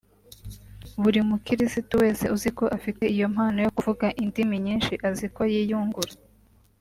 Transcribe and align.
Buri 1.01 1.19
mukiristu 1.29 1.93
wese 2.03 2.25
uziko 2.35 2.63
afite 2.77 3.03
iyo 3.15 3.27
mpano 3.33 3.57
yo 3.65 3.71
kuvuga 3.75 4.05
indimi 4.23 4.55
nyinshi 4.65 4.93
azi 5.07 5.27
ko 5.35 5.41
yiyungura 5.53 6.13